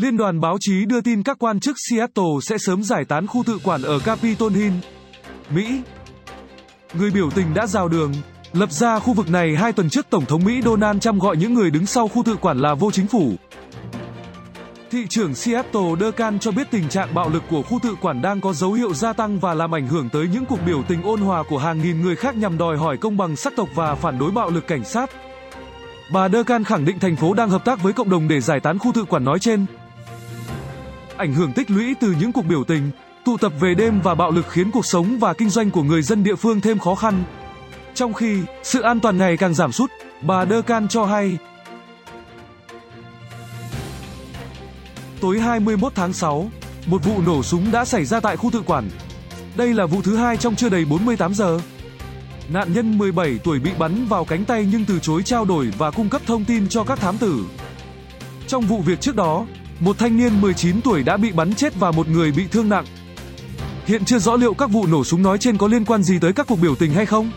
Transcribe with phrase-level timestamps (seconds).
[0.00, 3.42] Liên đoàn báo chí đưa tin các quan chức Seattle sẽ sớm giải tán khu
[3.46, 4.74] tự quản ở Capitol Hill,
[5.50, 5.80] Mỹ.
[6.94, 8.12] Người biểu tình đã rào đường,
[8.52, 11.54] lập ra khu vực này hai tuần trước Tổng thống Mỹ Donald Trump gọi những
[11.54, 13.32] người đứng sau khu tự quản là vô chính phủ.
[14.90, 18.40] Thị trưởng Seattle Durkan cho biết tình trạng bạo lực của khu tự quản đang
[18.40, 21.20] có dấu hiệu gia tăng và làm ảnh hưởng tới những cuộc biểu tình ôn
[21.20, 24.18] hòa của hàng nghìn người khác nhằm đòi hỏi công bằng sắc tộc và phản
[24.18, 25.10] đối bạo lực cảnh sát.
[26.12, 28.78] Bà Durkan khẳng định thành phố đang hợp tác với cộng đồng để giải tán
[28.78, 29.66] khu tự quản nói trên.
[31.18, 32.90] Ảnh hưởng tích lũy từ những cuộc biểu tình,
[33.24, 36.02] tụ tập về đêm và bạo lực khiến cuộc sống và kinh doanh của người
[36.02, 37.24] dân địa phương thêm khó khăn.
[37.94, 39.90] Trong khi sự an toàn ngày càng giảm sút,
[40.22, 41.38] bà Durkan cho hay
[45.20, 46.50] Tối 21 tháng 6,
[46.86, 48.88] một vụ nổ súng đã xảy ra tại khu tự quản.
[49.56, 51.60] Đây là vụ thứ hai trong chưa đầy 48 giờ.
[52.48, 55.90] Nạn nhân 17 tuổi bị bắn vào cánh tay nhưng từ chối trao đổi và
[55.90, 57.44] cung cấp thông tin cho các thám tử.
[58.46, 59.46] Trong vụ việc trước đó,
[59.80, 62.84] một thanh niên 19 tuổi đã bị bắn chết và một người bị thương nặng.
[63.86, 66.32] Hiện chưa rõ liệu các vụ nổ súng nói trên có liên quan gì tới
[66.32, 67.30] các cuộc biểu tình hay không.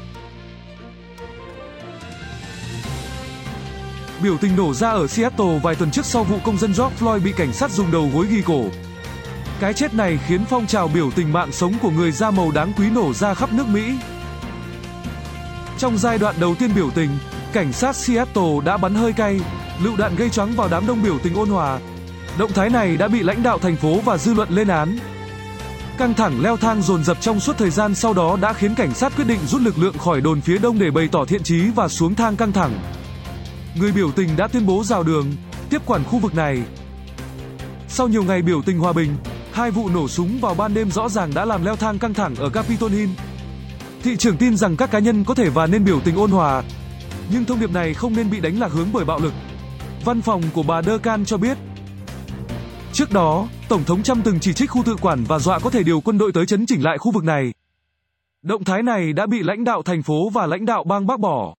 [4.23, 7.19] Biểu tình nổ ra ở Seattle vài tuần trước sau vụ công dân George Floyd
[7.19, 8.65] bị cảnh sát dùng đầu gối ghi cổ.
[9.59, 12.73] Cái chết này khiến phong trào biểu tình mạng sống của người da màu đáng
[12.77, 13.83] quý nổ ra khắp nước Mỹ.
[15.77, 17.09] Trong giai đoạn đầu tiên biểu tình,
[17.53, 19.39] cảnh sát Seattle đã bắn hơi cay,
[19.83, 21.79] lựu đạn gây choáng vào đám đông biểu tình ôn hòa.
[22.37, 24.97] Động thái này đã bị lãnh đạo thành phố và dư luận lên án.
[25.97, 28.93] Căng thẳng leo thang dồn dập trong suốt thời gian sau đó đã khiến cảnh
[28.93, 31.61] sát quyết định rút lực lượng khỏi đồn phía đông để bày tỏ thiện chí
[31.75, 32.79] và xuống thang căng thẳng.
[33.75, 35.31] Người biểu tình đã tuyên bố rào đường,
[35.69, 36.61] tiếp quản khu vực này.
[37.87, 39.15] Sau nhiều ngày biểu tình hòa bình,
[39.51, 42.35] hai vụ nổ súng vào ban đêm rõ ràng đã làm leo thang căng thẳng
[42.35, 43.09] ở Capitol Hill.
[44.03, 46.63] Thị trưởng tin rằng các cá nhân có thể và nên biểu tình ôn hòa,
[47.31, 49.33] nhưng thông điệp này không nên bị đánh lạc hướng bởi bạo lực.
[50.05, 51.57] Văn phòng của bà Durkan cho biết.
[52.93, 55.83] Trước đó, Tổng thống Trump từng chỉ trích khu tự quản và dọa có thể
[55.83, 57.53] điều quân đội tới chấn chỉnh lại khu vực này.
[58.41, 61.55] Động thái này đã bị lãnh đạo thành phố và lãnh đạo bang bác bỏ.